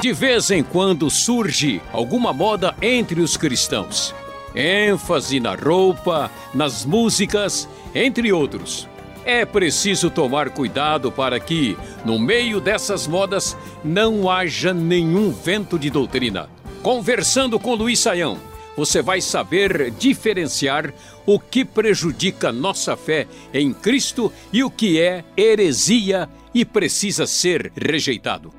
De 0.00 0.12
vez 0.12 0.52
em 0.52 0.62
quando 0.62 1.10
surge 1.10 1.82
alguma 1.92 2.32
moda 2.32 2.76
entre 2.80 3.20
os 3.20 3.36
cristãos. 3.36 4.14
ênfase 4.54 5.40
na 5.40 5.56
roupa, 5.56 6.30
nas 6.54 6.84
músicas, 6.84 7.68
entre 7.92 8.32
outros. 8.32 8.88
É 9.24 9.44
preciso 9.44 10.10
tomar 10.10 10.50
cuidado 10.50 11.10
para 11.10 11.40
que, 11.40 11.76
no 12.04 12.20
meio 12.20 12.60
dessas 12.60 13.08
modas, 13.08 13.56
não 13.82 14.30
haja 14.30 14.72
nenhum 14.72 15.32
vento 15.32 15.76
de 15.76 15.90
doutrina. 15.90 16.48
Conversando 16.84 17.58
com 17.58 17.74
Luiz 17.74 17.98
Saião, 17.98 18.38
você 18.76 19.00
vai 19.00 19.20
saber 19.20 19.90
diferenciar 19.92 20.92
o 21.26 21.38
que 21.38 21.64
prejudica 21.64 22.52
nossa 22.52 22.96
fé 22.96 23.26
em 23.52 23.72
Cristo 23.72 24.32
e 24.52 24.62
o 24.64 24.70
que 24.70 25.00
é 25.00 25.24
heresia 25.36 26.28
e 26.52 26.64
precisa 26.64 27.26
ser 27.26 27.72
rejeitado. 27.76 28.52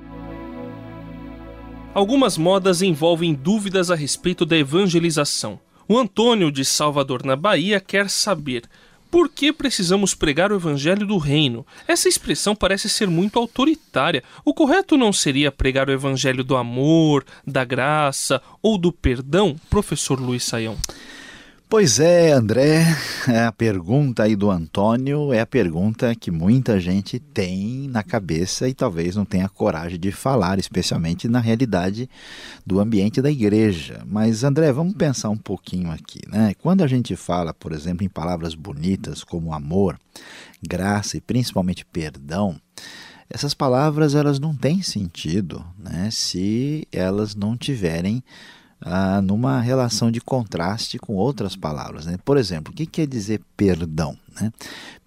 Algumas 1.93 2.37
modas 2.37 2.81
envolvem 2.81 3.33
dúvidas 3.33 3.89
a 3.89 3.95
respeito 3.95 4.45
da 4.45 4.57
evangelização. 4.57 5.59
O 5.87 5.97
Antônio 5.97 6.51
de 6.51 6.65
Salvador, 6.65 7.23
na 7.23 7.35
Bahia, 7.35 7.79
quer 7.79 8.09
saber 8.09 8.63
por 9.15 9.29
que 9.29 9.53
precisamos 9.53 10.13
pregar 10.13 10.51
o 10.51 10.55
evangelho 10.55 11.07
do 11.07 11.17
reino? 11.17 11.65
Essa 11.87 12.09
expressão 12.09 12.53
parece 12.53 12.89
ser 12.89 13.07
muito 13.07 13.39
autoritária. 13.39 14.21
O 14.43 14.53
correto 14.53 14.97
não 14.97 15.13
seria 15.13 15.53
pregar 15.53 15.87
o 15.87 15.93
evangelho 15.93 16.43
do 16.43 16.57
amor, 16.57 17.23
da 17.47 17.63
graça 17.63 18.41
ou 18.61 18.77
do 18.77 18.91
perdão, 18.91 19.55
professor 19.69 20.19
Luiz 20.19 20.43
Saião? 20.43 20.77
Pois 21.67 21.99
é, 21.99 22.31
André, 22.31 22.85
é 23.27 23.43
a 23.43 23.51
pergunta 23.51 24.21
aí 24.21 24.35
do 24.35 24.51
Antônio 24.51 25.33
é 25.33 25.39
a 25.39 25.47
pergunta 25.47 26.13
que 26.13 26.29
muita 26.29 26.79
gente 26.79 27.17
tem 27.17 27.87
na 27.89 28.03
cabeça 28.03 28.69
e 28.69 28.73
talvez 28.73 29.15
não 29.15 29.25
tenha 29.25 29.49
coragem 29.49 29.99
de 29.99 30.11
falar, 30.11 30.59
especialmente 30.59 31.27
na 31.27 31.39
realidade 31.39 32.07
do 32.63 32.79
ambiente 32.79 33.19
da 33.19 33.31
igreja. 33.31 34.03
Mas, 34.05 34.43
André, 34.43 34.71
vamos 34.71 34.93
pensar 34.93 35.31
um 35.31 35.37
pouquinho 35.37 35.89
aqui, 35.89 36.19
né? 36.27 36.53
Quando 36.61 36.83
a 36.83 36.87
gente 36.87 37.15
fala, 37.15 37.51
por 37.51 37.71
exemplo, 37.71 38.05
em 38.05 38.09
palavras 38.09 38.53
bonitas 38.53 39.23
como 39.23 39.51
amor, 39.51 39.99
graça 40.61 41.17
e 41.17 41.21
principalmente 41.21 41.83
perdão, 41.83 42.61
essas 43.27 43.55
palavras 43.55 44.13
elas 44.13 44.39
não 44.39 44.55
têm 44.55 44.83
sentido, 44.83 45.65
né? 45.79 46.09
Se 46.11 46.87
elas 46.91 47.33
não 47.33 47.57
tiverem 47.57 48.23
ah, 48.87 49.19
numa 49.19 49.59
relação 49.59 50.11
de 50.11 50.21
contraste 50.21 50.99
com 50.99 51.15
outras 51.15 51.55
palavras. 51.55 52.05
Né? 52.05 52.19
Por 52.23 52.37
exemplo, 52.37 52.71
o 52.71 52.75
que 52.75 52.85
quer 52.85 53.07
dizer 53.07 53.41
perdão? 53.57 54.15
Né? 54.39 54.53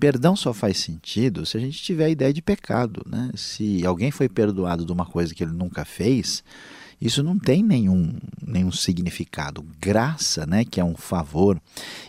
Perdão 0.01 0.35
só 0.35 0.53
faz 0.53 0.79
sentido 0.79 1.47
se 1.47 1.57
a 1.57 1.61
gente 1.61 1.81
tiver 1.81 2.07
a 2.07 2.11
ideia 2.11 2.33
de 2.33 2.43
pecado. 2.43 3.07
Né? 3.07 3.31
Se 3.37 3.87
alguém 3.87 4.11
foi 4.11 4.29
perdoado 4.29 4.85
de 4.85 4.91
uma 4.91 5.07
coisa 5.07 5.33
que 5.33 5.45
ele 5.45 5.53
nunca 5.53 5.85
fez, 5.85 6.43
isso 7.01 7.23
não 7.23 7.39
tem 7.39 7.63
nenhum, 7.63 8.13
nenhum 8.45 8.73
significado. 8.73 9.65
Graça, 9.81 10.45
né, 10.47 10.65
que 10.65 10.81
é 10.81 10.85
um 10.85 10.97
favor 10.97 11.61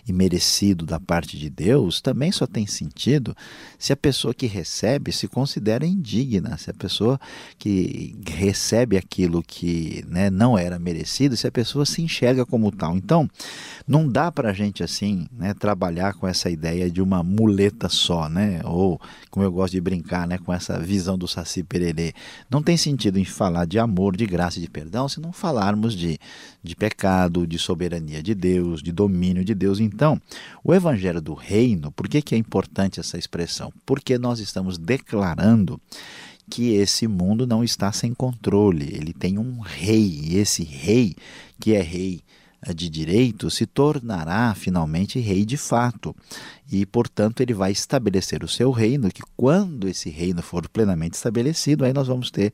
imerecido 0.07 0.85
da 0.85 0.99
parte 0.99 1.37
de 1.37 1.49
Deus, 1.49 2.01
também 2.01 2.31
só 2.31 2.47
tem 2.47 2.65
sentido 2.65 3.35
se 3.77 3.93
a 3.93 3.97
pessoa 3.97 4.33
que 4.33 4.47
recebe 4.47 5.11
se 5.11 5.27
considera 5.27 5.85
indigna, 5.85 6.57
se 6.57 6.71
a 6.71 6.73
pessoa 6.73 7.19
que 7.57 8.15
recebe 8.27 8.97
aquilo 8.97 9.43
que 9.43 10.03
né, 10.07 10.29
não 10.29 10.57
era 10.57 10.79
merecido, 10.79 11.37
se 11.37 11.45
a 11.45 11.51
pessoa 11.51 11.85
se 11.85 12.01
enxerga 12.01 12.45
como 12.45 12.71
tal. 12.71 12.97
Então, 12.97 13.29
não 13.87 14.07
dá 14.07 14.31
para 14.31 14.49
a 14.49 14.53
gente 14.53 14.83
assim 14.83 15.27
né, 15.31 15.53
trabalhar 15.53 16.13
com 16.13 16.27
essa 16.27 16.49
ideia 16.49 16.89
de 16.89 17.01
uma 17.01 17.23
muleta 17.23 17.89
só, 17.89 18.27
né? 18.27 18.61
ou 18.63 18.99
como 19.29 19.45
eu 19.45 19.51
gosto 19.51 19.73
de 19.73 19.81
brincar, 19.81 20.27
né, 20.27 20.37
com 20.37 20.53
essa 20.53 20.79
visão 20.79 21.17
do 21.17 21.27
Saci 21.27 21.63
Pererê. 21.63 22.13
Não 22.49 22.61
tem 22.61 22.77
sentido 22.77 23.19
em 23.19 23.25
falar 23.25 23.65
de 23.65 23.77
amor, 23.77 24.15
de 24.15 24.25
graça 24.25 24.57
e 24.57 24.61
de 24.61 24.69
perdão 24.79 25.09
se 25.09 25.19
não 25.19 25.33
falarmos 25.33 25.93
de, 25.93 26.17
de 26.63 26.73
pecado, 26.73 27.45
de 27.45 27.59
soberania 27.59 28.23
de 28.23 28.33
Deus, 28.33 28.81
de 28.81 28.93
domínio 28.93 29.43
de 29.43 29.53
Deus. 29.53 29.81
Então, 29.81 30.19
o 30.63 30.73
Evangelho 30.73 31.21
do 31.21 31.33
Reino, 31.33 31.91
por 31.91 32.07
que, 32.07 32.21
que 32.21 32.33
é 32.33 32.37
importante 32.37 32.97
essa 32.97 33.17
expressão? 33.17 33.73
Porque 33.85 34.17
nós 34.17 34.39
estamos 34.39 34.77
declarando 34.77 35.79
que 36.49 36.71
esse 36.75 37.07
mundo 37.07 37.45
não 37.45 37.61
está 37.61 37.91
sem 37.91 38.13
controle, 38.13 38.85
ele 38.95 39.13
tem 39.13 39.37
um 39.37 39.59
rei, 39.59 40.21
e 40.23 40.37
esse 40.37 40.63
rei, 40.63 41.13
que 41.59 41.73
é 41.73 41.81
rei 41.81 42.21
de 42.75 42.89
direito 42.89 43.49
se 43.49 43.65
tornará 43.65 44.53
finalmente 44.55 45.19
rei 45.19 45.45
de 45.45 45.57
fato. 45.57 46.15
E, 46.71 46.85
portanto, 46.85 47.41
ele 47.41 47.53
vai 47.53 47.71
estabelecer 47.71 48.43
o 48.43 48.47
seu 48.47 48.71
reino, 48.71 49.09
que 49.09 49.23
quando 49.35 49.87
esse 49.87 50.09
reino 50.09 50.41
for 50.41 50.67
plenamente 50.69 51.15
estabelecido, 51.15 51.85
aí 51.85 51.93
nós 51.93 52.07
vamos 52.07 52.29
ter 52.29 52.53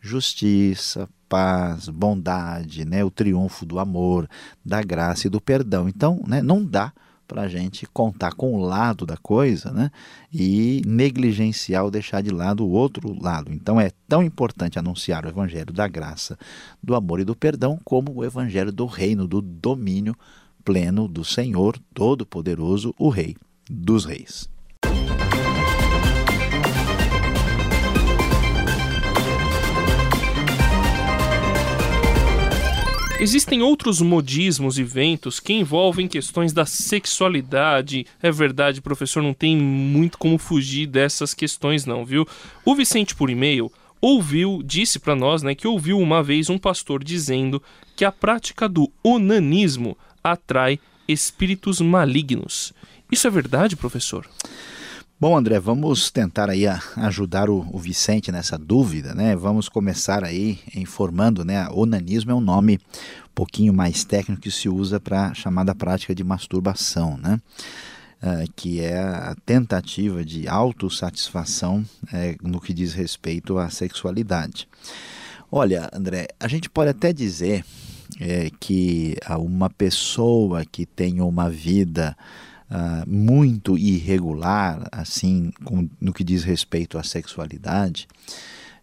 justiça, 0.00 1.08
paz, 1.28 1.88
bondade, 1.88 2.84
né, 2.84 3.04
o 3.04 3.10
triunfo 3.10 3.66
do 3.66 3.78
amor, 3.78 4.28
da 4.64 4.82
graça 4.82 5.26
e 5.26 5.30
do 5.30 5.40
perdão. 5.40 5.88
Então, 5.88 6.22
né, 6.26 6.40
não 6.40 6.64
dá 6.64 6.92
para 7.26 7.42
a 7.42 7.48
gente 7.48 7.86
contar 7.86 8.32
com 8.32 8.54
o 8.54 8.60
lado 8.60 9.04
da 9.04 9.16
coisa 9.16 9.70
né, 9.72 9.90
e 10.32 10.82
negligenciar 10.86 11.84
ou 11.84 11.90
deixar 11.90 12.22
de 12.22 12.30
lado 12.30 12.64
o 12.64 12.70
outro 12.70 13.14
lado. 13.20 13.52
Então 13.52 13.80
é 13.80 13.90
tão 14.08 14.22
importante 14.22 14.78
anunciar 14.78 15.24
o 15.24 15.28
evangelho 15.28 15.72
da 15.72 15.86
graça, 15.88 16.38
do 16.82 16.94
amor 16.94 17.20
e 17.20 17.24
do 17.24 17.36
perdão, 17.36 17.78
como 17.84 18.12
o 18.12 18.24
evangelho 18.24 18.72
do 18.72 18.86
reino, 18.86 19.26
do 19.26 19.40
domínio 19.40 20.16
pleno 20.64 21.06
do 21.06 21.24
Senhor 21.24 21.78
Todo-Poderoso, 21.94 22.94
o 22.98 23.08
Rei 23.08 23.36
dos 23.70 24.04
Reis. 24.04 24.55
Existem 33.18 33.62
outros 33.62 34.02
modismos 34.02 34.78
e 34.78 34.84
ventos 34.84 35.40
que 35.40 35.54
envolvem 35.54 36.06
questões 36.06 36.52
da 36.52 36.66
sexualidade. 36.66 38.06
É 38.22 38.30
verdade, 38.30 38.82
professor, 38.82 39.22
não 39.22 39.32
tem 39.32 39.56
muito 39.56 40.18
como 40.18 40.36
fugir 40.36 40.86
dessas 40.86 41.32
questões 41.32 41.86
não, 41.86 42.04
viu? 42.04 42.28
O 42.62 42.74
Vicente 42.74 43.14
por 43.14 43.30
e-mail 43.30 43.72
ouviu, 44.02 44.60
disse 44.62 44.98
para 44.98 45.16
nós, 45.16 45.42
né, 45.42 45.54
que 45.54 45.66
ouviu 45.66 45.98
uma 45.98 46.22
vez 46.22 46.50
um 46.50 46.58
pastor 46.58 47.02
dizendo 47.02 47.62
que 47.96 48.04
a 48.04 48.12
prática 48.12 48.68
do 48.68 48.92
onanismo 49.02 49.96
atrai 50.22 50.78
espíritos 51.08 51.80
malignos. 51.80 52.74
Isso 53.10 53.26
é 53.26 53.30
verdade, 53.30 53.76
professor? 53.76 54.28
Bom, 55.18 55.34
André, 55.34 55.58
vamos 55.58 56.10
tentar 56.10 56.50
aí 56.50 56.66
ajudar 56.94 57.48
o, 57.48 57.66
o, 57.72 57.78
Vicente 57.78 58.30
nessa 58.30 58.58
dúvida, 58.58 59.14
né? 59.14 59.34
Vamos 59.34 59.66
começar 59.66 60.22
aí 60.22 60.58
informando, 60.74 61.42
né? 61.42 61.66
Onanismo 61.70 62.32
é 62.32 62.34
um 62.34 62.40
nome 62.40 62.74
um 63.24 63.34
pouquinho 63.34 63.72
mais 63.72 64.04
técnico 64.04 64.42
que 64.42 64.50
se 64.50 64.68
usa 64.68 65.00
para 65.00 65.32
chamada 65.32 65.74
prática 65.74 66.14
de 66.14 66.22
masturbação, 66.22 67.16
né? 67.16 67.40
Uh, 68.22 68.52
que 68.54 68.80
é 68.80 68.98
a 68.98 69.34
tentativa 69.46 70.22
de 70.22 70.46
autossatisfação 70.46 71.82
é, 72.12 72.36
no 72.42 72.60
que 72.60 72.74
diz 72.74 72.92
respeito 72.92 73.56
à 73.56 73.70
sexualidade. 73.70 74.68
Olha, 75.50 75.88
André, 75.94 76.28
a 76.38 76.46
gente 76.46 76.68
pode 76.68 76.90
até 76.90 77.10
dizer 77.10 77.64
é, 78.20 78.50
que 78.60 79.16
uma 79.38 79.70
pessoa 79.70 80.62
que 80.66 80.84
tem 80.84 81.22
uma 81.22 81.48
vida 81.48 82.14
uh, 82.70 83.08
muito 83.08 83.76
irregular, 83.78 84.86
assim, 84.92 85.50
com, 85.64 85.88
no 86.00 86.12
que 86.12 86.24
diz 86.24 86.44
respeito 86.44 86.98
à 86.98 87.02
sexualidade, 87.02 88.06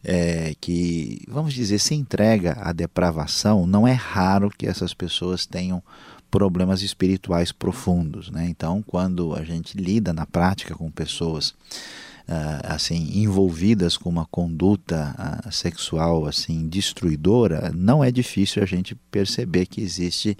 é, 0.03 0.53
que, 0.59 1.23
vamos 1.29 1.53
dizer, 1.53 1.79
se 1.79 1.95
entrega 1.95 2.57
à 2.59 2.73
depravação, 2.73 3.65
não 3.65 3.87
é 3.87 3.93
raro 3.93 4.49
que 4.49 4.67
essas 4.67 4.93
pessoas 4.93 5.45
tenham 5.45 5.81
problemas 6.33 6.81
espirituais 6.81 7.51
profundos. 7.51 8.31
Né? 8.31 8.47
Então, 8.49 8.81
quando 8.81 9.35
a 9.35 9.43
gente 9.43 9.77
lida 9.77 10.11
na 10.11 10.25
prática 10.25 10.73
com 10.73 10.89
pessoas 10.89 11.53
Uh, 12.25 12.63
assim 12.63 13.19
envolvidas 13.19 13.97
com 13.97 14.07
uma 14.09 14.25
conduta 14.25 15.13
uh, 15.45 15.51
sexual 15.51 16.25
assim 16.25 16.69
destruidora, 16.69 17.69
não 17.75 18.01
é 18.01 18.09
difícil 18.09 18.63
a 18.63 18.65
gente 18.65 18.95
perceber 19.11 19.65
que 19.65 19.81
existe 19.81 20.37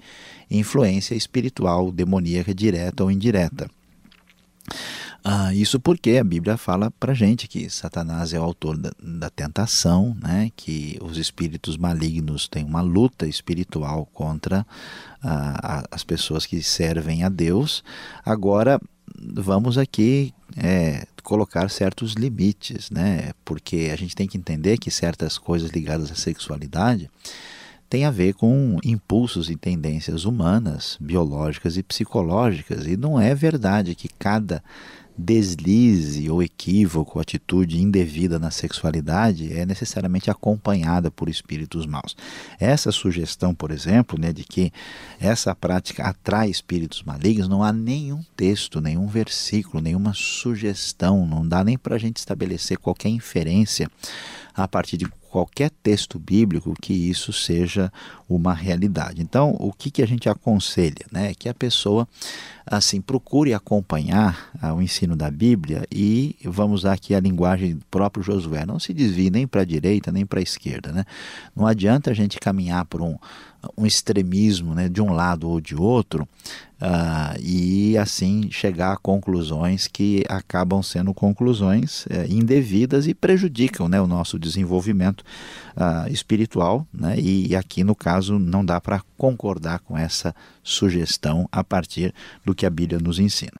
influência 0.50 1.14
espiritual 1.14 1.92
demoníaca 1.92 2.54
direta 2.54 3.04
ou 3.04 3.10
indireta. 3.10 3.68
Uh, 5.26 5.50
isso 5.54 5.80
porque 5.80 6.18
a 6.18 6.24
Bíblia 6.24 6.58
fala 6.58 6.90
para 6.90 7.14
gente 7.14 7.48
que 7.48 7.70
Satanás 7.70 8.34
é 8.34 8.38
o 8.38 8.42
autor 8.42 8.76
da, 8.76 8.92
da, 9.02 9.30
tentação, 9.30 10.14
né? 10.20 10.50
que 10.54 10.98
os 11.00 11.16
espíritos 11.16 11.78
malignos 11.78 12.46
têm 12.46 12.62
uma 12.62 12.82
luta 12.82 13.26
espiritual 13.26 14.04
contra 14.12 14.66
as 15.90 16.04
pessoas 16.04 16.44
que 16.44 16.62
servem 16.62 17.24
a 17.24 17.30
Deus. 17.30 17.82
Agora, 18.22 18.78
vamos 19.18 19.78
aqui 19.78 20.34
é, 20.54 21.06
colocar 21.22 21.70
certos 21.70 22.12
limites, 22.12 22.90
né? 22.90 23.32
Porque 23.42 23.90
a 23.90 23.96
gente 23.96 24.14
tem 24.14 24.28
que 24.28 24.36
entender 24.36 24.76
que 24.76 24.90
certas 24.90 25.38
coisas 25.38 25.70
ligadas 25.70 26.12
à 26.12 26.14
sexualidade 26.14 27.10
tem 27.88 28.04
a 28.04 28.10
ver 28.10 28.34
com 28.34 28.78
impulsos 28.84 29.48
e 29.48 29.56
tendências 29.56 30.24
humanas, 30.24 30.98
biológicas 31.00 31.76
e 31.76 31.82
psicológicas. 31.82 32.86
E 32.86 32.96
não 32.96 33.20
é 33.20 33.34
verdade 33.34 33.94
que 33.94 34.08
cada 34.08 34.62
deslize 35.16 36.28
ou 36.28 36.42
equívoco, 36.42 37.20
atitude 37.20 37.80
indevida 37.80 38.38
na 38.38 38.50
sexualidade 38.50 39.52
é 39.52 39.64
necessariamente 39.64 40.30
acompanhada 40.30 41.10
por 41.10 41.28
espíritos 41.28 41.86
maus. 41.86 42.16
Essa 42.58 42.90
sugestão, 42.90 43.54
por 43.54 43.70
exemplo, 43.70 44.18
né, 44.18 44.32
de 44.32 44.44
que 44.44 44.72
essa 45.20 45.54
prática 45.54 46.04
atrai 46.04 46.50
espíritos 46.50 47.02
malignos, 47.02 47.48
não 47.48 47.62
há 47.62 47.72
nenhum 47.72 48.22
texto, 48.36 48.80
nenhum 48.80 49.06
versículo, 49.06 49.82
nenhuma 49.82 50.12
sugestão, 50.14 51.26
não 51.26 51.46
dá 51.46 51.62
nem 51.62 51.78
para 51.78 51.94
a 51.94 51.98
gente 51.98 52.16
estabelecer 52.16 52.78
qualquer 52.78 53.08
inferência 53.08 53.88
a 54.54 54.68
partir 54.68 54.96
de 54.96 55.06
qualquer 55.34 55.68
texto 55.82 56.16
bíblico 56.16 56.76
que 56.80 56.92
isso 56.92 57.32
seja 57.32 57.92
uma 58.28 58.54
realidade. 58.54 59.20
Então, 59.20 59.56
o 59.58 59.72
que, 59.72 59.90
que 59.90 60.00
a 60.00 60.06
gente 60.06 60.28
aconselha? 60.28 61.04
Né? 61.10 61.34
Que 61.34 61.48
a 61.48 61.54
pessoa 61.54 62.06
assim 62.64 63.00
procure 63.00 63.52
acompanhar 63.52 64.50
ah, 64.62 64.72
o 64.72 64.80
ensino 64.80 65.16
da 65.16 65.28
Bíblia 65.32 65.84
e 65.90 66.36
vamos 66.44 66.82
usar 66.82 66.92
aqui 66.92 67.16
a 67.16 67.20
linguagem 67.20 67.74
do 67.74 67.84
próprio 67.90 68.22
Josué, 68.22 68.64
não 68.64 68.78
se 68.78 68.94
desvie 68.94 69.28
nem 69.28 69.44
para 69.44 69.62
a 69.62 69.64
direita 69.64 70.12
nem 70.12 70.24
para 70.24 70.38
a 70.38 70.42
esquerda. 70.42 70.92
Né? 70.92 71.04
Não 71.54 71.66
adianta 71.66 72.12
a 72.12 72.14
gente 72.14 72.38
caminhar 72.38 72.84
por 72.84 73.02
um, 73.02 73.16
um 73.76 73.84
extremismo 73.84 74.72
né, 74.72 74.88
de 74.88 75.02
um 75.02 75.12
lado 75.12 75.48
ou 75.50 75.60
de 75.60 75.74
outro 75.74 76.28
uh, 76.84 77.40
e 77.40 77.96
assim 77.96 78.48
chegar 78.50 78.92
a 78.92 78.96
conclusões 78.96 79.88
que 79.88 80.22
acabam 80.28 80.82
sendo 80.82 81.14
conclusões 81.14 82.04
uh, 82.06 82.26
indevidas 82.28 83.06
e 83.06 83.14
prejudicam 83.14 83.88
né, 83.88 84.00
o 84.00 84.06
nosso 84.06 84.38
desenvolvimento 84.38 85.24
uh, 85.76 86.10
espiritual. 86.12 86.86
Né, 86.92 87.18
e 87.18 87.56
aqui, 87.56 87.82
no 87.82 87.94
caso, 87.94 88.38
não 88.38 88.64
dá 88.64 88.80
para 88.80 89.02
concordar 89.16 89.80
com 89.80 89.96
essa 89.96 90.34
sugestão 90.62 91.48
a 91.50 91.64
partir 91.64 92.14
do 92.44 92.54
que 92.54 92.66
a 92.66 92.70
Bíblia 92.70 92.98
nos 92.98 93.18
ensina. 93.18 93.52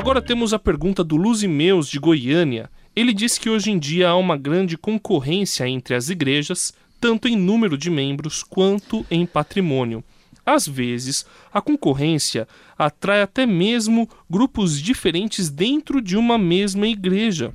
Agora 0.00 0.22
temos 0.22 0.54
a 0.54 0.58
pergunta 0.58 1.04
do 1.04 1.14
Luzimeus 1.14 1.86
de 1.86 1.98
Goiânia. 1.98 2.70
Ele 2.96 3.12
diz 3.12 3.36
que 3.36 3.50
hoje 3.50 3.70
em 3.70 3.78
dia 3.78 4.08
há 4.08 4.16
uma 4.16 4.34
grande 4.34 4.78
concorrência 4.78 5.68
entre 5.68 5.94
as 5.94 6.08
igrejas, 6.08 6.72
tanto 6.98 7.28
em 7.28 7.36
número 7.36 7.76
de 7.76 7.90
membros 7.90 8.42
quanto 8.42 9.04
em 9.10 9.26
patrimônio. 9.26 10.02
Às 10.44 10.66
vezes, 10.66 11.26
a 11.52 11.60
concorrência 11.60 12.48
atrai 12.78 13.20
até 13.20 13.44
mesmo 13.44 14.08
grupos 14.28 14.80
diferentes 14.80 15.50
dentro 15.50 16.00
de 16.00 16.16
uma 16.16 16.38
mesma 16.38 16.88
igreja. 16.88 17.52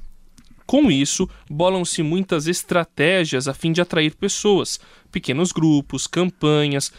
Com 0.68 0.92
isso, 0.92 1.28
bolam-se 1.50 2.04
muitas 2.04 2.46
estratégias 2.46 3.48
a 3.48 3.56
fim 3.56 3.72
de 3.72 3.82
atrair 3.82 4.14
pessoas, 4.14 4.80
pequenos 5.12 5.52
grupos, 5.52 6.06
campanhas 6.06 6.94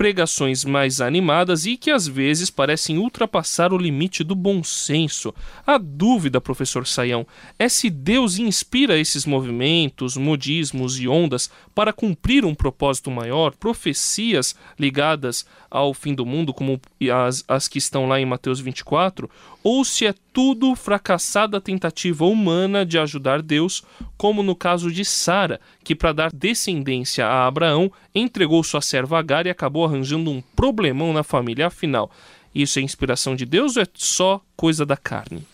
pregações 0.00 0.64
mais 0.64 0.98
animadas 0.98 1.66
e 1.66 1.76
que 1.76 1.90
às 1.90 2.08
vezes 2.08 2.48
parecem 2.48 2.96
ultrapassar 2.96 3.70
o 3.70 3.76
limite 3.76 4.24
do 4.24 4.34
bom 4.34 4.64
senso. 4.64 5.34
A 5.66 5.76
dúvida, 5.76 6.40
professor 6.40 6.86
Saião, 6.86 7.26
é 7.58 7.68
se 7.68 7.90
Deus 7.90 8.38
inspira 8.38 8.98
esses 8.98 9.26
movimentos, 9.26 10.16
modismos 10.16 10.98
e 10.98 11.06
ondas 11.06 11.50
para 11.74 11.92
cumprir 11.92 12.46
um 12.46 12.54
propósito 12.54 13.10
maior, 13.10 13.54
profecias 13.54 14.56
ligadas 14.78 15.44
ao 15.70 15.92
fim 15.92 16.14
do 16.14 16.24
mundo, 16.24 16.54
como 16.54 16.80
as, 17.12 17.44
as 17.46 17.68
que 17.68 17.76
estão 17.76 18.08
lá 18.08 18.18
em 18.18 18.24
Mateus 18.24 18.58
24, 18.58 19.30
ou 19.62 19.84
se 19.84 20.06
é 20.06 20.14
tudo 20.32 20.74
fracassada 20.74 21.60
tentativa 21.60 22.24
humana 22.24 22.86
de 22.86 22.98
ajudar 22.98 23.42
Deus, 23.42 23.84
como 24.16 24.42
no 24.42 24.56
caso 24.56 24.90
de 24.90 25.04
Sara, 25.04 25.60
que 25.84 25.94
para 25.94 26.12
dar 26.12 26.32
descendência 26.32 27.26
a 27.26 27.46
Abraão 27.46 27.92
entregou 28.14 28.62
sua 28.64 28.80
serva 28.80 29.18
Agar 29.18 29.46
e 29.46 29.50
acabou 29.50 29.84
arranjando 29.90 30.30
um 30.30 30.42
problemão 30.54 31.12
na 31.12 31.22
família. 31.22 31.66
Afinal, 31.66 32.10
isso 32.54 32.78
é 32.78 32.82
inspiração 32.82 33.36
de 33.36 33.44
Deus 33.44 33.76
ou 33.76 33.82
é 33.82 33.86
só 33.94 34.40
coisa 34.56 34.86
da 34.86 34.96
carne? 34.96 35.46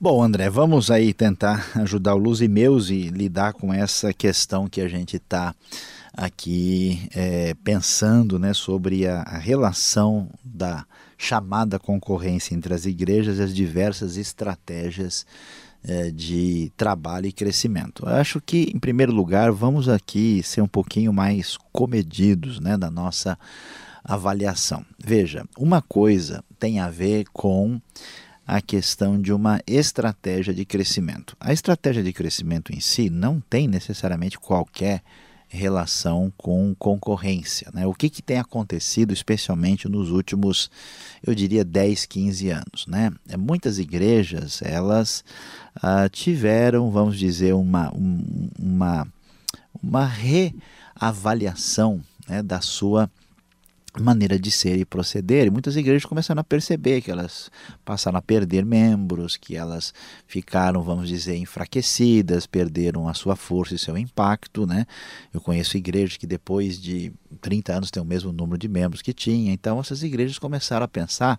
Bom, 0.00 0.22
André, 0.22 0.50
vamos 0.50 0.90
aí 0.90 1.14
tentar 1.14 1.70
ajudar 1.76 2.14
o 2.14 2.18
Luz 2.18 2.40
e 2.40 2.48
Meus 2.48 2.90
e 2.90 3.08
lidar 3.08 3.52
com 3.52 3.72
essa 3.72 4.12
questão 4.12 4.66
que 4.66 4.80
a 4.80 4.88
gente 4.88 5.16
está 5.16 5.54
aqui 6.12 7.08
é, 7.14 7.54
pensando 7.62 8.38
né, 8.38 8.52
sobre 8.52 9.06
a, 9.06 9.22
a 9.22 9.38
relação 9.38 10.28
da 10.44 10.84
chamada 11.16 11.78
concorrência 11.78 12.54
entre 12.54 12.74
as 12.74 12.84
igrejas 12.84 13.38
e 13.38 13.42
as 13.42 13.54
diversas 13.54 14.16
estratégias 14.16 15.24
é, 15.84 16.10
de 16.10 16.72
trabalho 16.76 17.26
e 17.26 17.32
crescimento. 17.32 18.04
Eu 18.06 18.14
acho 18.14 18.40
que, 18.40 18.70
em 18.74 18.78
primeiro 18.78 19.12
lugar, 19.12 19.50
vamos 19.50 19.88
aqui 19.88 20.42
ser 20.42 20.60
um 20.60 20.68
pouquinho 20.68 21.12
mais 21.12 21.56
comedidos 21.72 22.60
né, 22.60 22.76
da 22.76 22.90
nossa 22.90 23.38
avaliação. 24.04 24.84
Veja, 24.98 25.44
uma 25.56 25.80
coisa 25.82 26.44
tem 26.58 26.80
a 26.80 26.88
ver 26.88 27.24
com 27.32 27.80
a 28.46 28.60
questão 28.60 29.20
de 29.20 29.32
uma 29.32 29.60
estratégia 29.66 30.52
de 30.52 30.64
crescimento. 30.64 31.36
A 31.40 31.52
estratégia 31.52 32.02
de 32.02 32.12
crescimento 32.12 32.72
em 32.72 32.80
si 32.80 33.08
não 33.08 33.40
tem 33.40 33.68
necessariamente 33.68 34.38
qualquer 34.38 35.02
relação 35.52 36.32
com 36.36 36.74
concorrência. 36.78 37.70
Né? 37.74 37.86
O 37.86 37.92
que, 37.92 38.08
que 38.08 38.22
tem 38.22 38.38
acontecido, 38.38 39.12
especialmente 39.12 39.86
nos 39.86 40.10
últimos, 40.10 40.70
eu 41.22 41.34
diria, 41.34 41.62
10, 41.62 42.06
15 42.06 42.48
anos? 42.48 42.86
Né? 42.88 43.10
É, 43.28 43.36
muitas 43.36 43.78
igrejas, 43.78 44.62
elas 44.62 45.22
ah, 45.76 46.08
tiveram, 46.08 46.90
vamos 46.90 47.18
dizer, 47.18 47.52
uma, 47.52 47.94
um, 47.94 48.48
uma, 48.58 49.06
uma 49.82 50.06
reavaliação 50.06 52.00
né, 52.26 52.42
da 52.42 52.62
sua 52.62 53.10
maneira 54.00 54.38
de 54.38 54.50
ser 54.50 54.78
e 54.78 54.84
proceder. 54.84 55.46
E 55.46 55.50
muitas 55.50 55.76
igrejas 55.76 56.04
começaram 56.04 56.40
a 56.40 56.44
perceber 56.44 57.00
que 57.02 57.10
elas 57.10 57.50
passaram 57.84 58.18
a 58.18 58.22
perder 58.22 58.64
membros, 58.64 59.36
que 59.36 59.56
elas 59.56 59.92
ficaram, 60.26 60.82
vamos 60.82 61.08
dizer, 61.08 61.36
enfraquecidas, 61.36 62.46
perderam 62.46 63.08
a 63.08 63.14
sua 63.14 63.36
força 63.36 63.74
e 63.74 63.78
seu 63.78 63.96
impacto. 63.98 64.66
Né? 64.66 64.86
Eu 65.32 65.40
conheço 65.40 65.76
igrejas 65.76 66.16
que 66.16 66.26
depois 66.26 66.80
de 66.80 67.12
30 67.40 67.74
anos 67.74 67.90
têm 67.90 68.02
o 68.02 68.06
mesmo 68.06 68.32
número 68.32 68.58
de 68.58 68.68
membros 68.68 69.02
que 69.02 69.12
tinha. 69.12 69.52
Então 69.52 69.78
essas 69.78 70.02
igrejas 70.02 70.38
começaram 70.38 70.84
a 70.84 70.88
pensar 70.88 71.38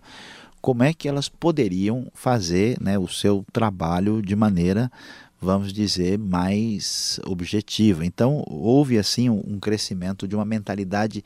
como 0.60 0.82
é 0.82 0.94
que 0.94 1.08
elas 1.08 1.28
poderiam 1.28 2.06
fazer 2.14 2.80
né, 2.80 2.98
o 2.98 3.06
seu 3.06 3.44
trabalho 3.52 4.22
de 4.22 4.34
maneira 4.34 4.90
vamos 5.44 5.72
dizer, 5.74 6.18
mais 6.18 7.20
objetiva. 7.26 8.04
Então, 8.04 8.42
houve 8.46 8.98
assim 8.98 9.28
um 9.28 9.60
crescimento 9.60 10.26
de 10.26 10.34
uma 10.34 10.44
mentalidade 10.44 11.22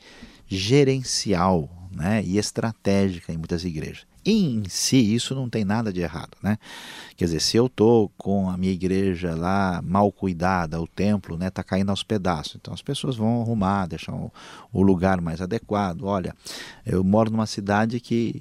gerencial 0.49 1.69
né, 1.91 2.23
e 2.25 2.37
estratégica 2.37 3.31
em 3.31 3.37
muitas 3.37 3.63
igrejas 3.63 4.05
em 4.31 4.63
si 4.67 5.15
isso 5.15 5.33
não 5.35 5.49
tem 5.49 5.63
nada 5.63 5.91
de 5.91 6.01
errado, 6.01 6.37
né? 6.41 6.57
Quer 7.19 7.25
dizer, 7.25 7.41
se 7.41 7.57
eu 7.57 7.65
estou 7.65 8.09
com 8.17 8.49
a 8.49 8.55
minha 8.55 8.71
igreja 8.71 9.35
lá 9.35 9.81
mal 9.83 10.09
cuidada, 10.09 10.79
o 10.79 10.87
templo 10.87 11.37
né, 11.37 11.49
tá 11.49 11.61
caindo 11.61 11.89
aos 11.89 12.01
pedaços, 12.01 12.55
então 12.55 12.73
as 12.73 12.81
pessoas 12.81 13.17
vão 13.17 13.41
arrumar, 13.41 13.87
deixar 13.87 14.13
o, 14.13 14.31
o 14.71 14.81
lugar 14.81 15.19
mais 15.19 15.41
adequado. 15.41 16.03
Olha, 16.03 16.33
eu 16.85 17.03
moro 17.03 17.29
numa 17.29 17.45
cidade 17.45 17.99
que 17.99 18.39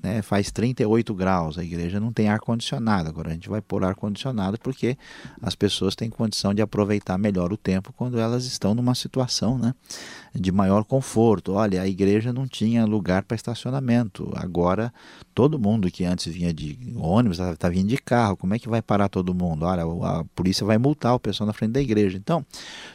né, 0.00 0.22
faz 0.22 0.52
38 0.52 1.12
graus, 1.12 1.58
a 1.58 1.64
igreja 1.64 1.98
não 1.98 2.12
tem 2.12 2.28
ar-condicionado, 2.28 3.08
agora 3.08 3.30
a 3.30 3.32
gente 3.32 3.48
vai 3.48 3.60
pôr 3.60 3.84
ar-condicionado 3.84 4.58
porque 4.60 4.96
as 5.42 5.56
pessoas 5.56 5.96
têm 5.96 6.08
condição 6.08 6.54
de 6.54 6.62
aproveitar 6.62 7.18
melhor 7.18 7.52
o 7.52 7.56
tempo 7.56 7.92
quando 7.96 8.18
elas 8.18 8.44
estão 8.44 8.76
numa 8.76 8.94
situação 8.94 9.58
né, 9.58 9.74
de 10.32 10.52
maior 10.52 10.84
conforto. 10.84 11.54
Olha, 11.54 11.82
a 11.82 11.88
igreja 11.88 12.32
não 12.32 12.46
tinha 12.46 12.84
lugar 12.84 13.24
para 13.24 13.34
estacionamento, 13.34 14.30
agora 14.36 14.92
todo 15.34 15.58
mundo 15.58 15.90
que 15.90 16.04
antes 16.04 16.32
vinha 16.32 16.52
de 16.52 16.78
ônibus 16.96 17.38
está 17.38 17.56
tá 17.56 17.68
vindo 17.68 17.88
de 17.88 17.96
carro. 17.96 18.36
Como 18.36 18.54
é 18.54 18.58
que 18.58 18.68
vai 18.68 18.82
parar 18.82 19.08
todo 19.08 19.34
mundo? 19.34 19.64
Olha, 19.64 19.82
a 19.82 20.24
polícia 20.34 20.66
vai 20.66 20.78
multar 20.78 21.14
o 21.14 21.20
pessoal 21.20 21.46
na 21.46 21.52
frente 21.52 21.72
da 21.72 21.80
igreja. 21.80 22.16
Então, 22.16 22.44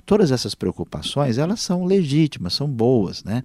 todas 0.05 0.31
essas 0.31 0.53
preocupações, 0.53 1.37
elas 1.37 1.61
são 1.61 1.85
legítimas, 1.85 2.53
são 2.53 2.67
boas, 2.67 3.23
né? 3.23 3.43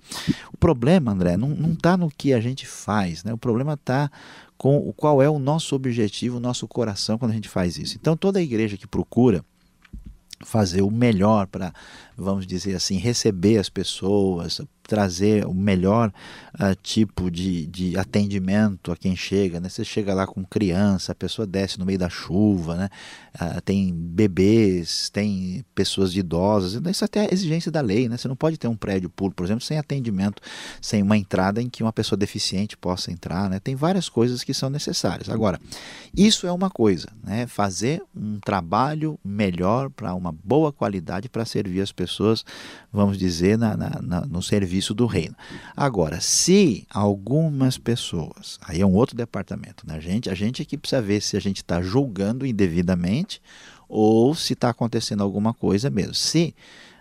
O 0.52 0.56
problema, 0.56 1.12
André, 1.12 1.36
não 1.36 1.72
está 1.72 1.96
no 1.96 2.10
que 2.10 2.32
a 2.32 2.40
gente 2.40 2.66
faz, 2.66 3.24
né? 3.24 3.32
O 3.32 3.38
problema 3.38 3.74
está 3.74 4.10
com 4.58 4.92
qual 4.92 5.22
é 5.22 5.30
o 5.30 5.38
nosso 5.38 5.74
objetivo, 5.74 6.36
o 6.36 6.40
nosso 6.40 6.68
coração 6.68 7.16
quando 7.16 7.30
a 7.30 7.34
gente 7.34 7.48
faz 7.48 7.78
isso. 7.78 7.96
Então, 7.98 8.16
toda 8.16 8.42
igreja 8.42 8.76
que 8.76 8.86
procura 8.86 9.44
fazer 10.44 10.82
o 10.82 10.90
melhor 10.90 11.46
para 11.46 11.72
vamos 12.20 12.46
dizer 12.46 12.74
assim, 12.74 12.96
receber 12.96 13.58
as 13.58 13.68
pessoas, 13.68 14.60
trazer 14.90 15.46
o 15.46 15.54
melhor 15.54 16.12
uh, 16.54 16.74
tipo 16.82 17.30
de, 17.30 17.64
de 17.66 17.96
atendimento 17.96 18.90
a 18.90 18.96
quem 18.96 19.14
chega. 19.14 19.60
Né? 19.60 19.68
Você 19.68 19.84
chega 19.84 20.12
lá 20.12 20.26
com 20.26 20.44
criança, 20.44 21.12
a 21.12 21.14
pessoa 21.14 21.46
desce 21.46 21.78
no 21.78 21.86
meio 21.86 21.98
da 21.98 22.08
chuva, 22.08 22.74
né? 22.74 22.88
Uh, 23.40 23.60
tem 23.60 23.94
bebês, 23.94 25.08
tem 25.10 25.64
pessoas 25.76 26.16
idosas. 26.16 26.74
Então, 26.74 26.90
isso 26.90 27.04
até 27.04 27.26
é 27.26 27.32
exigência 27.32 27.70
da 27.70 27.80
lei. 27.80 28.08
Né? 28.08 28.16
Você 28.16 28.26
não 28.26 28.34
pode 28.34 28.58
ter 28.58 28.66
um 28.66 28.74
prédio 28.74 29.08
público, 29.08 29.36
por 29.36 29.44
exemplo, 29.44 29.64
sem 29.64 29.78
atendimento, 29.78 30.42
sem 30.82 31.00
uma 31.02 31.16
entrada 31.16 31.62
em 31.62 31.68
que 31.68 31.84
uma 31.84 31.92
pessoa 31.92 32.16
deficiente 32.18 32.76
possa 32.76 33.12
entrar. 33.12 33.48
Né? 33.48 33.60
Tem 33.60 33.76
várias 33.76 34.08
coisas 34.08 34.42
que 34.42 34.52
são 34.52 34.68
necessárias. 34.68 35.28
Agora, 35.28 35.60
isso 36.16 36.48
é 36.48 36.52
uma 36.52 36.68
coisa, 36.68 37.06
né? 37.22 37.46
fazer 37.46 38.02
um 38.12 38.40
trabalho 38.40 39.16
melhor 39.24 39.88
para 39.88 40.12
uma 40.16 40.32
boa 40.32 40.72
qualidade 40.72 41.28
para 41.28 41.44
servir 41.44 41.80
as 41.80 41.92
pessoas, 41.92 42.09
vamos 42.92 43.18
dizer, 43.18 43.58
na, 43.58 43.76
na, 43.76 43.90
na 44.02 44.20
no 44.22 44.42
serviço 44.42 44.94
do 44.94 45.06
reino. 45.06 45.34
Agora, 45.76 46.20
se 46.20 46.86
algumas 46.90 47.78
pessoas, 47.78 48.58
aí 48.62 48.80
é 48.80 48.86
um 48.86 48.94
outro 48.94 49.16
departamento, 49.16 49.86
né? 49.86 49.96
a, 49.96 50.00
gente, 50.00 50.30
a 50.30 50.34
gente 50.34 50.62
aqui 50.62 50.76
precisa 50.76 51.02
ver 51.02 51.20
se 51.20 51.36
a 51.36 51.40
gente 51.40 51.58
está 51.58 51.80
julgando 51.80 52.46
indevidamente 52.46 53.40
ou 53.88 54.34
se 54.34 54.52
está 54.52 54.70
acontecendo 54.70 55.22
alguma 55.22 55.52
coisa 55.52 55.90
mesmo. 55.90 56.14
Se 56.14 56.54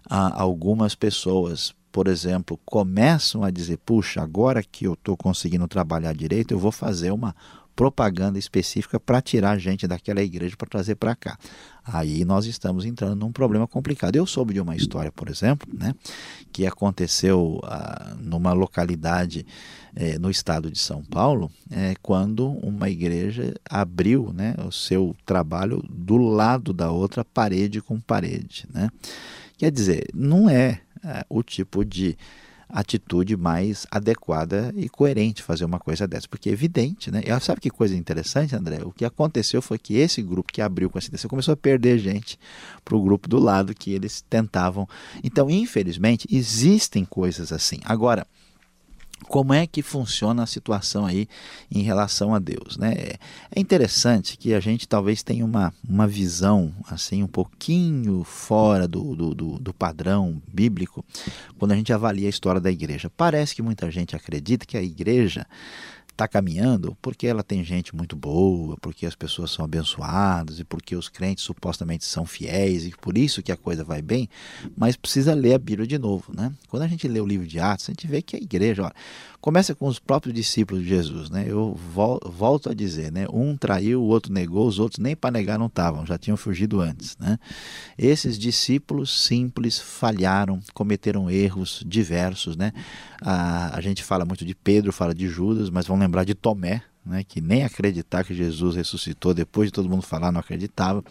ah, 0.10 0.42
algumas 0.42 0.96
pessoas, 0.96 1.74
por 1.92 2.08
exemplo, 2.08 2.60
começam 2.66 3.44
a 3.44 3.52
dizer: 3.52 3.78
puxa, 3.86 4.22
agora 4.22 4.64
que 4.64 4.86
eu 4.86 4.94
estou 4.94 5.16
conseguindo 5.16 5.68
trabalhar 5.68 6.14
direito, 6.14 6.52
eu 6.52 6.60
vou 6.60 6.72
fazer 6.72 7.12
uma 7.12 7.36
propaganda 7.80 8.38
específica 8.38 9.00
para 9.00 9.22
tirar 9.22 9.58
gente 9.58 9.88
daquela 9.88 10.22
igreja 10.22 10.54
para 10.58 10.68
trazer 10.68 10.96
para 10.96 11.16
cá. 11.16 11.40
Aí 11.82 12.26
nós 12.26 12.46
estamos 12.46 12.84
entrando 12.84 13.16
num 13.16 13.32
problema 13.32 13.66
complicado. 13.66 14.18
Eu 14.18 14.26
soube 14.26 14.54
de 14.54 14.60
uma 14.60 14.76
história, 14.76 15.14
por 15.14 15.30
exemplo, 15.30 15.66
né, 15.74 15.96
que 16.52 16.68
aconteceu 16.68 17.58
ah, 17.64 18.18
numa 18.20 18.52
localidade 18.52 19.46
eh, 19.96 20.20
no 20.20 20.30
estado 20.30 20.70
de 20.70 20.78
São 20.78 21.02
Paulo, 21.02 21.50
eh, 21.72 21.94
quando 22.02 22.50
uma 22.50 22.90
igreja 22.90 23.56
abriu 23.70 24.34
né, 24.34 24.56
o 24.68 24.74
seu 24.74 25.16
trabalho 25.26 25.82
do 25.90 26.18
lado 26.18 26.74
da 26.74 26.92
outra, 26.92 27.24
parede 27.24 27.82
com 27.82 27.98
parede. 27.98 28.68
Né? 28.74 28.90
Quer 29.58 29.72
dizer, 29.72 30.10
não 30.14 30.50
é, 30.50 30.82
é 31.02 31.26
o 31.30 31.42
tipo 31.42 31.86
de 31.86 32.18
atitude 32.70 33.36
mais 33.36 33.88
adequada 33.90 34.72
e 34.76 34.88
coerente 34.88 35.42
fazer 35.42 35.66
uma 35.66 35.80
coisa 35.80 36.08
dessa, 36.08 36.28
porque 36.28 36.50
é 36.50 36.54
evidente, 36.54 37.10
né? 37.10 37.22
E 37.26 37.40
sabe 37.40 37.60
que 37.60 37.70
coisa 37.70 37.96
interessante, 37.96 38.56
André? 38.56 38.80
O 38.84 38.92
que 38.92 39.04
aconteceu 39.04 39.62
foi 39.62 39.80
que 39.80 39.96
esse 39.96 40.22
grupo 40.22 40.54
que 40.54 40.62
abriu 40.62 40.90
com 40.90 40.98
essa 40.98 41.08
intenção 41.08 41.30
começou 41.30 41.54
a 41.54 41.58
perder 41.58 41.98
gente 41.98 42.40
para 42.86 42.96
o 42.96 43.02
grupo 43.02 43.28
do 43.28 43.40
lado 43.40 43.74
que 43.74 43.92
eles 43.92 44.24
tentavam. 44.30 44.88
Então, 45.24 45.50
infelizmente, 45.50 46.28
existem 46.32 47.04
coisas 47.04 47.52
assim. 47.52 47.80
Agora, 47.84 48.26
como 49.30 49.54
é 49.54 49.68
que 49.68 49.84
funciona 49.84 50.42
a 50.42 50.48
situação 50.48 51.06
aí 51.06 51.28
em 51.72 51.84
relação 51.84 52.34
a 52.34 52.40
Deus, 52.40 52.78
né? 52.78 53.14
É 53.56 53.60
interessante 53.60 54.36
que 54.36 54.56
a 54.56 54.60
gente 54.60 54.88
talvez 54.88 55.22
tenha 55.22 55.46
uma, 55.46 55.72
uma 55.88 56.08
visão 56.08 56.74
assim 56.90 57.22
um 57.22 57.28
pouquinho 57.28 58.24
fora 58.24 58.88
do, 58.88 59.16
do, 59.16 59.36
do, 59.36 59.60
do 59.60 59.72
padrão 59.72 60.42
bíblico 60.52 61.06
quando 61.60 61.74
a 61.74 61.76
gente 61.76 61.94
avalia 61.94 62.28
a 62.28 62.30
história 62.30 62.60
da 62.60 62.72
igreja. 62.72 63.08
Parece 63.16 63.54
que 63.54 63.62
muita 63.62 63.92
gente 63.92 64.16
acredita 64.16 64.66
que 64.66 64.76
a 64.76 64.82
igreja 64.82 65.46
está 66.20 66.28
caminhando 66.28 66.98
porque 67.02 67.26
ela 67.26 67.42
tem 67.42 67.64
gente 67.64 67.96
muito 67.96 68.16
boa, 68.16 68.76
porque 68.82 69.06
as 69.06 69.16
pessoas 69.16 69.52
são 69.52 69.64
abençoadas 69.64 70.60
e 70.60 70.66
porque 70.66 70.96
os 70.96 71.08
crentes 71.08 71.46
supostamente 71.46 72.04
são 72.04 72.26
fiéis 72.26 72.86
e 72.86 72.92
por 72.92 73.18
isso 73.18 73.42
que 73.42 73.52
a 73.52 73.58
coisa 73.58 73.84
vai 73.84 74.02
bem, 74.02 74.30
mas 74.76 74.98
precisa 74.98 75.34
ler 75.34 75.54
a 75.54 75.60
Bíblia 75.60 75.88
de 75.88 75.98
novo, 75.98 76.34
né? 76.36 76.52
Quando 76.68 76.84
a 76.84 76.88
gente 76.88 77.08
lê 77.08 77.22
o 77.22 77.26
livro 77.26 77.48
de 77.48 77.60
Atos, 77.60 77.88
a 77.90 77.92
gente 77.92 78.06
vê 78.06 78.22
que 78.22 78.36
a 78.36 78.40
igreja, 78.40 78.84
olha, 78.84 78.94
começa 79.42 79.74
com 79.74 79.88
os 79.88 80.00
próprios 80.00 80.36
discípulos 80.36 80.84
de 80.84 80.90
Jesus, 80.90 81.30
né? 81.30 81.46
Eu 81.48 81.78
volto 82.26 82.70
a 82.70 82.74
dizer, 82.74 83.12
né? 83.12 83.26
Um 83.32 83.56
traiu, 83.56 84.02
o 84.02 84.08
outro 84.08 84.34
negou, 84.34 84.68
os 84.68 84.80
outros 84.80 85.00
nem 85.00 85.16
para 85.16 85.32
negar 85.32 85.58
não 85.58 85.68
estavam, 85.68 86.06
já 86.06 86.18
tinham 86.18 86.36
fugido 86.36 86.82
antes, 86.82 87.18
né? 87.18 87.40
Esses 87.98 88.38
discípulos 88.38 89.26
simples 89.26 89.80
falharam, 89.80 90.60
cometeram 90.74 91.30
erros 91.32 91.84
diversos, 91.88 92.58
né? 92.58 92.74
A, 93.22 93.78
a 93.78 93.82
gente 93.82 94.04
fala 94.04 94.26
muito 94.26 94.46
de 94.46 94.56
Pedro, 94.56 94.92
fala 94.92 95.14
de 95.14 95.28
Judas, 95.28 95.70
mas 95.70 95.88
vamos 95.88 96.02
lembrar 96.02 96.09
de 96.26 96.36
Tomé, 96.36 96.84
né, 97.06 97.24
que 97.24 97.42
nem 97.42 97.64
acreditar 97.64 98.24
que 98.24 98.34
Jesus 98.34 98.76
ressuscitou, 98.76 99.34
depois 99.34 99.70
de 99.70 99.74
todo 99.74 99.90
mundo 99.90 100.02
falar, 100.02 100.32
não 100.32 100.40
acreditava. 100.40 101.04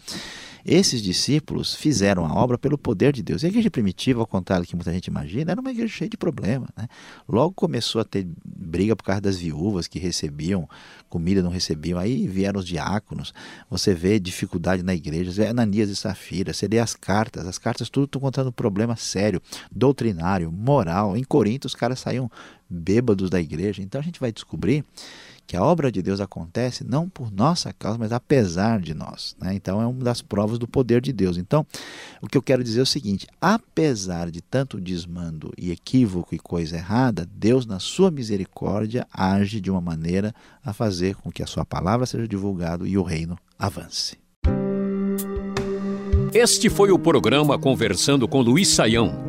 Esses 0.65 1.01
discípulos 1.01 1.73
fizeram 1.73 2.25
a 2.25 2.33
obra 2.33 2.57
pelo 2.57 2.77
poder 2.77 3.13
de 3.13 3.23
Deus. 3.23 3.43
E 3.43 3.45
a 3.45 3.49
igreja 3.49 3.71
primitiva, 3.71 4.19
ao 4.19 4.27
contrário 4.27 4.65
do 4.65 4.69
que 4.69 4.75
muita 4.75 4.91
gente 4.91 5.07
imagina, 5.07 5.51
era 5.51 5.61
uma 5.61 5.71
igreja 5.71 5.91
cheia 5.91 6.09
de 6.09 6.17
problemas. 6.17 6.69
Né? 6.77 6.87
Logo 7.27 7.53
começou 7.53 8.01
a 8.01 8.03
ter 8.03 8.27
briga 8.45 8.95
por 8.95 9.03
causa 9.03 9.21
das 9.21 9.37
viúvas 9.37 9.87
que 9.87 9.99
recebiam 9.99 10.69
comida, 11.09 11.41
não 11.41 11.49
recebiam. 11.49 11.97
Aí 11.97 12.27
vieram 12.27 12.59
os 12.59 12.65
diáconos. 12.65 13.33
Você 13.69 13.93
vê 13.93 14.19
dificuldade 14.19 14.83
na 14.83 14.93
igreja. 14.93 15.31
Você 15.31 15.41
vê 15.43 15.47
Ananias 15.47 15.89
e 15.89 15.95
Safira. 15.95 16.53
Você 16.53 16.67
lê 16.67 16.77
as 16.77 16.93
cartas. 16.93 17.47
As 17.47 17.57
cartas 17.57 17.89
tudo 17.89 18.05
estão 18.05 18.21
contando 18.21 18.51
problema 18.51 18.95
sério, 18.95 19.41
doutrinário, 19.71 20.51
moral. 20.51 21.15
Em 21.15 21.23
Corinto, 21.23 21.67
os 21.67 21.75
caras 21.75 21.99
saíam 21.99 22.29
bêbados 22.69 23.29
da 23.29 23.39
igreja. 23.39 23.81
Então 23.81 23.99
a 23.99 24.03
gente 24.03 24.19
vai 24.19 24.31
descobrir 24.31 24.85
que 25.49 25.57
a 25.57 25.63
obra 25.63 25.91
de 25.91 26.03
Deus 26.03 26.21
acontece 26.21 26.83
não 26.83 27.09
por 27.09 27.31
nossa 27.31 27.73
causa, 27.73 27.97
mas 27.97 28.11
apesar 28.11 28.79
de 28.79 28.93
nós. 28.93 29.35
Né? 29.41 29.55
Então 29.55 29.81
é 29.81 29.87
uma 29.87 30.03
das 30.03 30.21
provas 30.21 30.59
do 30.59 30.67
poder 30.67 31.01
de 31.01 31.11
Deus. 31.11 31.37
Então, 31.37 31.65
o 32.21 32.27
que 32.27 32.37
eu 32.37 32.41
quero 32.41 32.63
dizer 32.63 32.81
é 32.81 32.83
o 32.83 32.85
seguinte: 32.85 33.25
apesar 33.41 34.29
de 34.29 34.41
tanto 34.41 34.79
desmando 34.79 35.51
e 35.57 35.71
equívoco 35.71 36.35
e 36.35 36.37
coisa 36.37 36.75
errada, 36.75 37.27
Deus, 37.33 37.65
na 37.65 37.79
sua 37.79 38.11
misericórdia, 38.11 39.07
age 39.11 39.59
de 39.59 39.71
uma 39.71 39.81
maneira 39.81 40.35
a 40.63 40.71
fazer 40.71 41.15
com 41.15 41.31
que 41.31 41.41
a 41.41 41.47
sua 41.47 41.65
palavra 41.65 42.05
seja 42.05 42.27
divulgada 42.27 42.87
e 42.87 42.95
o 42.95 43.01
reino 43.01 43.35
avance. 43.57 44.19
Este 46.31 46.69
foi 46.69 46.91
o 46.91 46.99
programa 46.99 47.57
Conversando 47.57 48.27
com 48.27 48.39
Luiz 48.39 48.67
Saião. 48.67 49.28